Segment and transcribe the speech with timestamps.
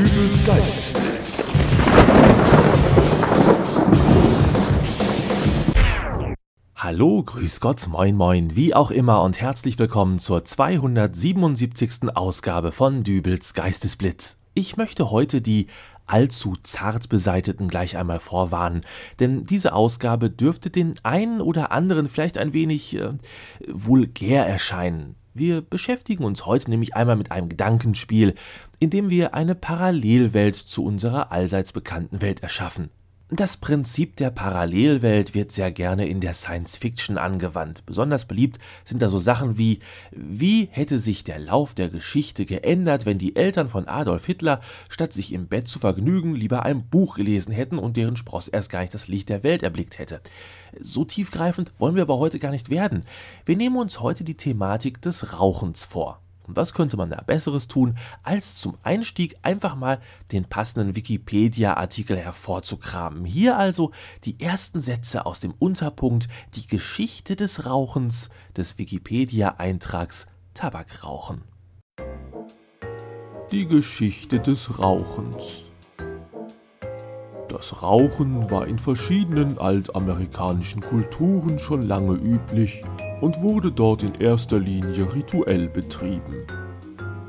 [0.00, 1.50] Dübels Geistesblitz.
[6.74, 12.16] Hallo, grüß Gott, moin moin, wie auch immer und herzlich willkommen zur 277.
[12.16, 14.38] Ausgabe von Dübels Geistesblitz.
[14.54, 15.66] Ich möchte heute die
[16.06, 18.80] allzu zart beseiteten gleich einmal vorwarnen,
[19.18, 23.10] denn diese Ausgabe dürfte den einen oder anderen vielleicht ein wenig äh,
[23.68, 25.16] vulgär erscheinen.
[25.32, 28.34] Wir beschäftigen uns heute nämlich einmal mit einem Gedankenspiel,
[28.78, 32.90] in dem wir eine Parallelwelt zu unserer allseits bekannten Welt erschaffen.
[33.32, 37.86] Das Prinzip der Parallelwelt wird sehr gerne in der Science Fiction angewandt.
[37.86, 39.78] Besonders beliebt sind da so Sachen wie
[40.10, 45.12] wie hätte sich der Lauf der Geschichte geändert, wenn die Eltern von Adolf Hitler statt
[45.12, 48.80] sich im Bett zu vergnügen lieber ein Buch gelesen hätten und deren Spross erst gar
[48.80, 50.20] nicht das Licht der Welt erblickt hätte.
[50.80, 53.02] So tiefgreifend wollen wir aber heute gar nicht werden.
[53.46, 56.20] Wir nehmen uns heute die Thematik des Rauchens vor.
[56.50, 60.00] Und was könnte man da Besseres tun, als zum Einstieg einfach mal
[60.32, 63.24] den passenden Wikipedia-Artikel hervorzukramen.
[63.24, 63.92] Hier also
[64.24, 66.26] die ersten Sätze aus dem Unterpunkt
[66.56, 71.42] Die Geschichte des Rauchens des Wikipedia-Eintrags Tabakrauchen.
[73.52, 75.70] Die Geschichte des Rauchens.
[77.48, 82.82] Das Rauchen war in verschiedenen altamerikanischen Kulturen schon lange üblich
[83.20, 86.46] und wurde dort in erster Linie rituell betrieben.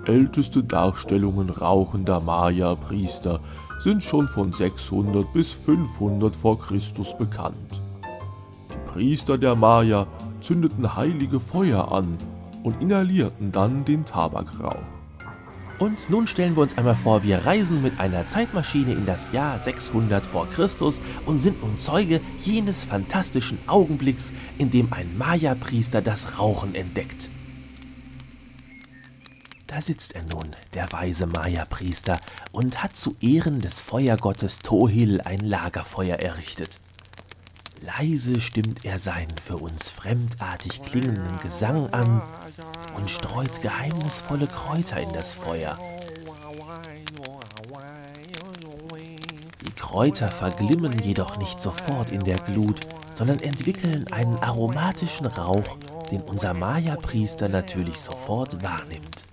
[0.06, 3.40] Älteste Darstellungen rauchender Maya-Priester
[3.80, 7.82] sind schon von 600 bis 500 vor Christus bekannt.
[8.70, 10.08] Die Priester der Maya
[10.42, 12.18] zündeten heilige Feuer an
[12.64, 15.01] und inhalierten dann den Tabakrauch.
[15.82, 19.60] Und nun stellen wir uns einmal vor, wir reisen mit einer Zeitmaschine in das Jahr
[19.60, 26.38] 600 vor Christus und sind nun Zeuge jenes fantastischen Augenblicks, in dem ein Maya-Priester das
[26.38, 27.30] Rauchen entdeckt.
[29.66, 32.20] Da sitzt er nun, der weise Maya-Priester,
[32.52, 36.80] und hat zu Ehren des Feuergottes Tohil ein Lagerfeuer errichtet.
[37.82, 42.22] Leise stimmt er seinen für uns fremdartig klingenden Gesang an
[42.96, 45.80] und streut geheimnisvolle Kräuter in das Feuer.
[49.66, 52.82] Die Kräuter verglimmen jedoch nicht sofort in der Glut,
[53.16, 55.78] sondern entwickeln einen aromatischen Rauch,
[56.12, 59.24] den unser Maya-Priester natürlich sofort wahrnimmt.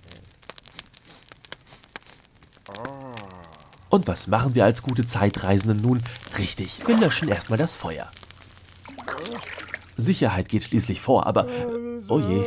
[3.89, 6.01] Und was machen wir als gute Zeitreisende nun?
[6.39, 8.09] Richtig, wir löschen erstmal das Feuer.
[9.99, 11.47] Sicherheit geht schließlich vor, aber
[12.07, 12.43] oh je,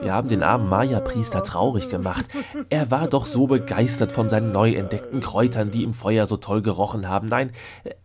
[0.00, 2.26] wir haben den armen Maya-Priester traurig gemacht.
[2.68, 6.62] Er war doch so begeistert von seinen neu entdeckten Kräutern, die im Feuer so toll
[6.62, 7.26] gerochen haben.
[7.26, 7.52] Nein,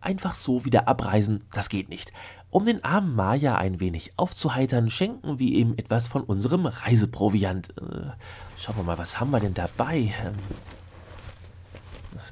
[0.00, 2.12] einfach so wieder abreisen, das geht nicht.
[2.50, 7.70] Um den armen Maya ein wenig aufzuheitern, schenken wir ihm etwas von unserem Reiseproviant.
[7.76, 8.10] Äh,
[8.56, 10.14] schauen wir mal, was haben wir denn dabei?
[10.24, 10.34] Ähm,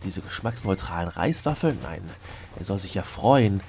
[0.05, 1.79] diese geschmacksneutralen Reiswaffeln?
[1.83, 2.03] Nein,
[2.59, 3.61] er soll sich ja freuen.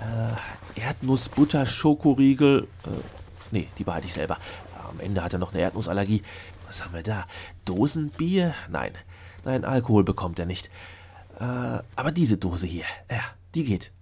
[0.00, 2.68] Äh, Erdnussbutter, Schokoriegel.
[2.84, 2.88] Äh,
[3.50, 4.38] nee, die behalte ich selber.
[4.88, 6.22] Am Ende hat er noch eine Erdnussallergie.
[6.66, 7.26] Was haben wir da?
[7.64, 8.54] Dosenbier?
[8.70, 8.92] Nein.
[9.44, 10.70] Nein, Alkohol bekommt er nicht.
[11.38, 11.44] Äh,
[11.96, 13.20] aber diese Dose hier, ja,
[13.54, 13.92] die geht.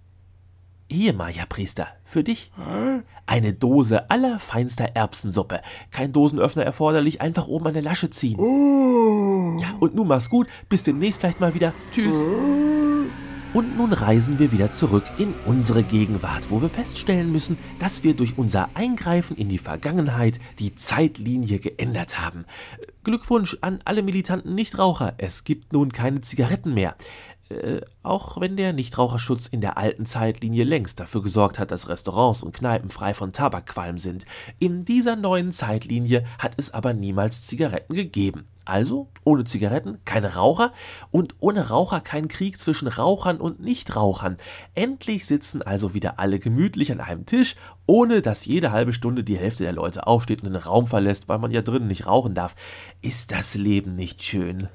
[0.91, 2.51] Hier, Maya-Priester, für dich.
[3.27, 5.61] Eine Dose allerfeinster Erbsensuppe.
[5.91, 8.39] Kein Dosenöffner erforderlich, einfach oben an der Lasche ziehen.
[9.59, 10.47] Ja, und nun mach's gut.
[10.67, 11.73] Bis demnächst vielleicht mal wieder.
[11.91, 12.15] Tschüss.
[13.51, 18.13] Und nun reisen wir wieder zurück in unsere Gegenwart, wo wir feststellen müssen, dass wir
[18.13, 22.45] durch unser Eingreifen in die Vergangenheit die Zeitlinie geändert haben.
[23.03, 26.95] Glückwunsch an alle militanten Nichtraucher, es gibt nun keine Zigaretten mehr.
[27.49, 32.43] Äh, auch wenn der Nichtraucherschutz in der alten Zeitlinie längst dafür gesorgt hat, dass Restaurants
[32.43, 34.25] und Kneipen frei von Tabakqualm sind.
[34.59, 38.45] In dieser neuen Zeitlinie hat es aber niemals Zigaretten gegeben.
[38.65, 40.73] Also ohne Zigaretten keine Raucher
[41.09, 44.37] und ohne Raucher kein Krieg zwischen Rauchern und Nichtrauchern.
[44.75, 47.55] Endlich sitzen also wieder alle gemütlich an einem Tisch,
[47.87, 51.39] ohne dass jede halbe Stunde die Hälfte der Leute aufsteht und den Raum verlässt, weil
[51.39, 52.55] man ja drinnen nicht rauchen darf.
[53.01, 54.67] Ist das Leben nicht schön?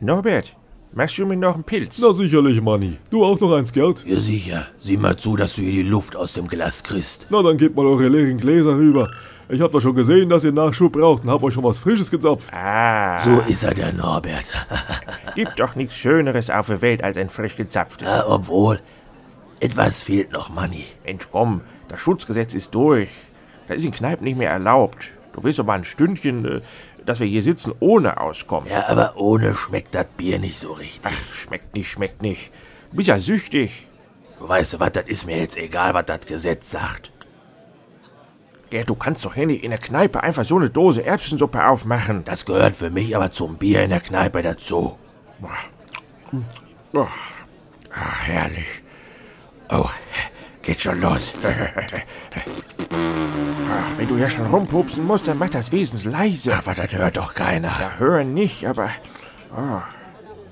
[0.00, 0.56] Norbert,
[0.92, 1.98] Machst du mir noch einen Pilz?
[2.00, 2.96] Na sicherlich, Manni.
[3.10, 4.04] Du auch noch eins, Gerd?
[4.06, 4.66] Ja, sicher.
[4.78, 7.26] Sieh mal zu, dass du hier die Luft aus dem Glas kriegst.
[7.30, 9.08] Na, dann gebt mal eure leeren Gläser rüber.
[9.50, 12.10] Ich hab doch schon gesehen, dass ihr Nachschub braucht und hab euch schon was Frisches
[12.10, 12.52] gezapft.
[12.54, 14.44] Ah, So ist er, der Norbert.
[15.34, 18.08] gibt doch nichts Schöneres auf der Welt als ein frisch gezapftes.
[18.08, 18.80] Ja, obwohl,
[19.60, 20.84] etwas fehlt noch, Manni.
[21.04, 23.10] Mensch, komm, das Schutzgesetz ist durch.
[23.68, 25.10] Das ist in Kneipen nicht mehr erlaubt.
[25.34, 26.60] Du willst doch mal ein Stündchen, äh,
[27.08, 28.68] dass wir hier sitzen, ohne auskommen.
[28.70, 31.00] Ja, aber ohne schmeckt das Bier nicht so richtig.
[31.04, 32.50] Ach, schmeckt nicht, schmeckt nicht.
[32.90, 33.86] Du bist ja süchtig.
[34.38, 37.10] Du weißt du was, das ist mir jetzt egal, was das Gesetz sagt.
[38.70, 42.24] Gerd, du kannst doch hier nicht in der Kneipe einfach so eine Dose Erbsensuppe aufmachen.
[42.24, 44.98] Das gehört für mich aber zum Bier in der Kneipe dazu.
[47.90, 48.82] Ach, herrlich.
[49.70, 49.88] Oh,
[50.68, 51.32] geht schon los.
[53.70, 56.54] Ach, wenn du ja schon rumpupsen musst, dann mach das wesens leise.
[56.54, 57.68] Aber das hört doch keiner.
[57.68, 58.90] Ja, hören nicht, aber...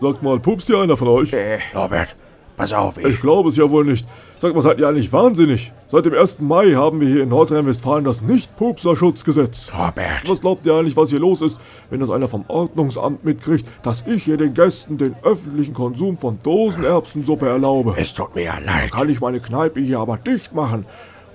[0.00, 1.34] Sagt mal, pupst hier einer von euch?
[1.34, 2.16] Äh, Norbert,
[2.56, 3.20] pass auf, Ich ich.
[3.20, 4.06] glaube es ja wohl nicht.
[4.38, 5.72] Sag mal, seid ihr eigentlich wahnsinnig?
[5.88, 6.40] Seit dem 1.
[6.40, 9.70] Mai haben wir hier in Nordrhein-Westfalen das Nicht-Pupser-Schutzgesetz.
[9.72, 11.58] Norbert, Was glaubt ihr eigentlich, was hier los ist,
[11.90, 16.38] wenn das einer vom Ordnungsamt mitkriegt, dass ich hier den Gästen den öffentlichen Konsum von
[16.42, 17.94] Dosenerbsensuppe erlaube?
[17.96, 18.92] es tut mir ja leid.
[18.92, 20.84] Kann ich meine Kneipe hier aber dicht machen?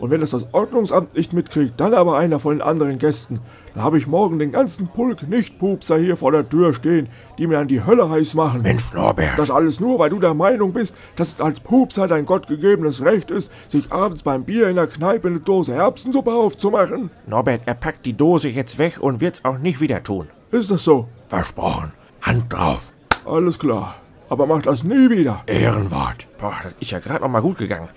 [0.02, 3.40] Und wenn das das Ordnungsamt nicht mitkriegt, dann aber einer von den anderen Gästen,
[3.76, 7.08] dann habe ich morgen den ganzen Pulk Nicht-Pupser hier vor der Tür stehen,
[7.38, 8.64] die mir dann die Hölle heiß machen.
[8.64, 9.38] Mensch, Norbert.
[9.38, 13.30] Das alles nur, weil du der Meinung bist, dass es als Pupser dein gottgegebenes Recht
[13.30, 17.12] ist, sich abends beim Bier in der Kneipe eine Dose Erbsensuppe aufzumachen.
[17.28, 20.30] Norbert, er packt die Dose jetzt weg und wird's auch nicht wieder tun.
[20.50, 21.08] Ist das so?
[21.28, 21.92] Versprochen.
[22.24, 22.92] Hand drauf.
[23.24, 23.98] Alles klar.
[24.30, 25.44] Aber mach das nie wieder.
[25.46, 26.26] Ehrenwort.
[26.40, 27.90] Boah, das ist ja gerade noch mal gut gegangen.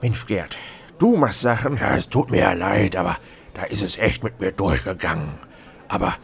[0.00, 0.56] Mensch, Gerd,
[1.00, 1.76] du machst Sachen.
[1.76, 3.16] Ja, es tut mir ja leid, aber
[3.54, 5.34] da ist es echt mit mir durchgegangen.
[5.88, 6.14] Aber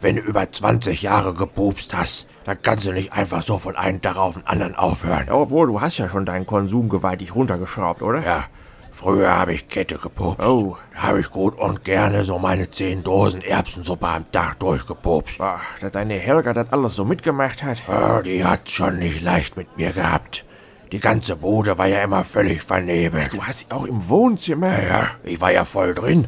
[0.00, 4.02] wenn du über 20 Jahre gepupst hast, dann kannst du nicht einfach so von einem
[4.02, 5.30] Tag auf den anderen aufhören.
[5.30, 8.20] Obwohl, du hast ja schon deinen Konsum gewaltig runtergeschraubt, oder?
[8.24, 8.44] Ja,
[8.90, 10.44] früher habe ich Kette gepupst.
[10.44, 10.76] Oh.
[10.92, 15.38] Da habe ich gut und gerne so meine 10 Dosen Erbsensuppe am Tag durchgepupst.
[15.38, 17.86] Boah, dass deine Helga das alles so mitgemacht hat.
[17.86, 20.44] Ja, die hat schon nicht leicht mit mir gehabt.
[20.92, 23.32] Die ganze Bude war ja immer völlig vernebelt.
[23.32, 24.70] Du hast sie auch im Wohnzimmer.
[24.82, 26.26] Ja, ja, ich war ja voll drin.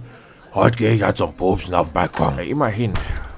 [0.55, 2.37] Heute gehe ich ja zum Pupsen auf den Balkon.
[2.39, 2.95] Ja, immerhin.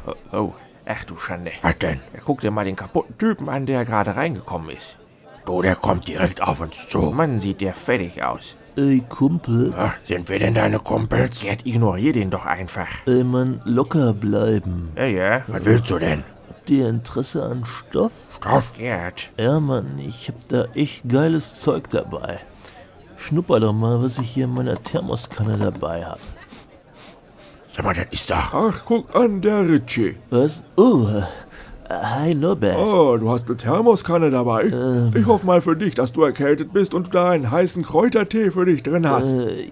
[0.06, 1.50] Oh, oh, ach du Schande.
[1.62, 1.98] Was denn?
[2.14, 4.98] Ja, guck dir mal den kaputten Typen an, der gerade reingekommen ist.
[5.46, 7.00] Du, der kommt direkt auf uns zu.
[7.12, 8.54] Mann, sieht der fertig aus.
[8.76, 11.40] Ey, Kumpel, Ja, sind wir denn deine Kumpels?
[11.40, 12.86] Gerd, ignorier den doch einfach.
[13.06, 14.92] ey, Mann, locker bleiben.
[14.96, 15.42] Ja, ja.
[15.46, 16.22] Was willst du denn?
[16.66, 18.10] Habt ihr Interesse an Stoff?
[18.38, 18.72] Stoff?
[18.76, 19.30] Gerd.
[19.38, 22.40] Ja, Mann, ich hab da echt geiles Zeug dabei.
[23.16, 26.18] Schnupper doch mal, was ich hier in meiner Thermoskanne dabei hab.
[27.70, 28.52] Sag mal, das ist doch...
[28.52, 30.16] Ach, guck an, der Ritchie.
[30.30, 30.60] Was?
[30.76, 31.06] Oh,
[31.88, 32.78] äh, hi Norbert.
[32.78, 34.64] Oh, du hast eine Thermoskanne dabei.
[34.64, 35.12] Ähm.
[35.14, 38.50] Ich hoffe mal für dich, dass du erkältet bist und du da einen heißen Kräutertee
[38.50, 39.34] für dich drin hast.
[39.34, 39.70] Äh,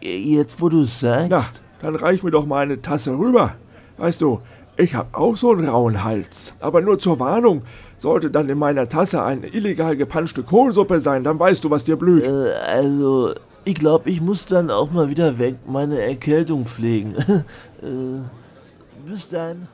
[0.00, 1.30] äh, jetzt, wo du sagst.
[1.30, 1.44] Na,
[1.82, 3.56] dann reich mir doch mal eine Tasse rüber.
[3.98, 4.40] Weißt du,
[4.78, 6.54] ich hab auch so einen rauen Hals.
[6.60, 7.62] Aber nur zur Warnung.
[7.98, 11.96] Sollte dann in meiner Tasse eine illegal gepanschte Kohlsuppe sein, dann weißt du, was dir
[11.96, 12.24] blüht.
[12.24, 13.34] Äh, also,
[13.64, 17.16] ich glaube, ich muss dann auch mal wieder weg meine Erkältung pflegen.
[17.82, 19.66] äh, bis dann.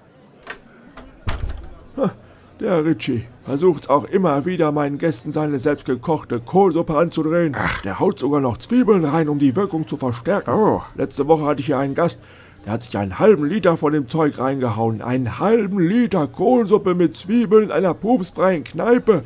[2.60, 7.54] Der Ritchie versucht's auch immer wieder, meinen Gästen seine selbstgekochte Kohlsuppe anzudrehen.
[7.58, 10.50] Ach, der haut sogar noch Zwiebeln rein, um die Wirkung zu verstärken.
[10.50, 10.80] Oh.
[10.94, 12.20] Letzte Woche hatte ich hier einen Gast,
[12.64, 15.02] der hat sich einen halben Liter von dem Zeug reingehauen.
[15.02, 19.22] Einen halben Liter Kohlsuppe mit Zwiebeln in einer pupsfreien Kneipe.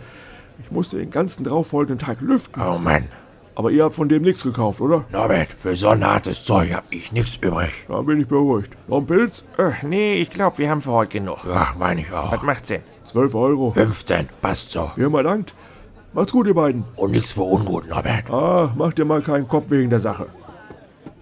[0.63, 2.61] Ich musste den ganzen darauffolgenden Tag lüften.
[2.61, 3.05] Oh Mann.
[3.55, 5.05] Aber ihr habt von dem nichts gekauft, oder?
[5.11, 7.87] Norbert, für so ein hartes Zeug hab ich nichts übrig.
[7.89, 8.77] Da bin ich beruhigt.
[8.87, 9.45] Noch ein Pilz?
[9.57, 11.39] Ach, nee, ich glaube, wir haben für heute genug.
[11.45, 12.31] Ja, meine ich auch.
[12.31, 12.83] Was macht's denn?
[13.05, 13.71] 12 Euro.
[13.73, 14.93] 15, passt so.
[14.95, 15.55] Firma dankt.
[16.13, 16.85] Macht's gut, ihr beiden.
[16.95, 18.31] Und nichts für ungut, Norbert.
[18.31, 20.27] Ah, macht dir mal keinen Kopf wegen der Sache.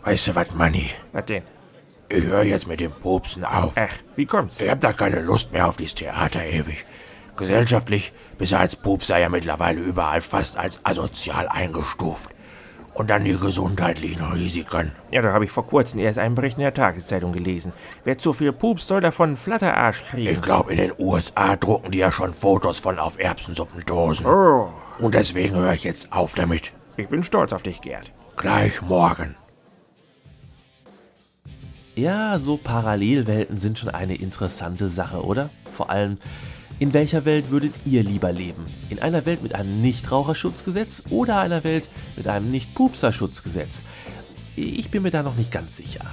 [0.04, 0.90] Weißt du was, Manni?
[1.12, 1.42] Was denn?
[2.08, 3.72] Ich höre jetzt mit dem Pupsen auf.
[3.76, 4.60] Ach, wie kommt's?
[4.60, 6.86] Ich hab da keine Lust mehr auf dieses Theater ewig.
[7.36, 12.30] Gesellschaftlich bist du als Pupser ja mittlerweile überall fast als asozial eingestuft.
[12.94, 14.92] Und dann die gesundheitlichen Risiken.
[15.10, 17.74] Ja, da habe ich vor kurzem erst einen Bericht in der Tageszeitung gelesen.
[18.04, 20.30] Wer zu viel pups, soll davon einen Flatterarsch kriegen.
[20.32, 24.24] Ich glaube, in den USA drucken die ja schon Fotos von auf Erbsensuppendosen.
[24.24, 26.72] Oh, Und deswegen höre ich jetzt auf damit.
[26.96, 28.10] ich bin stolz auf dich, Gerd.
[28.36, 29.34] Gleich morgen.
[31.96, 35.48] Ja, so Parallelwelten sind schon eine interessante Sache, oder?
[35.64, 36.18] Vor allem,
[36.78, 38.66] in welcher Welt würdet ihr lieber leben?
[38.90, 43.80] In einer Welt mit einem Nichtraucherschutzgesetz oder einer Welt mit einem Nicht-Pupser-Schutzgesetz?
[44.56, 46.04] Ich bin mir da noch nicht ganz sicher.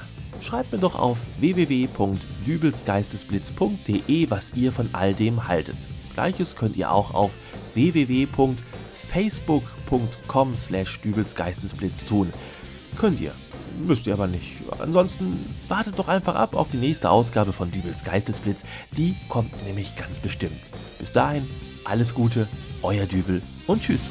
[0.41, 5.75] Schreibt mir doch auf www.dübelsgeistesblitz.de, was ihr von all dem haltet.
[6.13, 7.33] Gleiches könnt ihr auch auf
[7.73, 12.31] www.facebook.com slash dübelsgeistesblitz tun.
[12.97, 13.33] Könnt ihr.
[13.81, 14.57] Müsst ihr aber nicht.
[14.79, 18.63] Ansonsten wartet doch einfach ab auf die nächste Ausgabe von Dübels Geistesblitz.
[18.95, 20.69] Die kommt nämlich ganz bestimmt.
[20.99, 21.47] Bis dahin,
[21.83, 22.47] alles Gute,
[22.81, 24.09] euer Dübel und tschüss.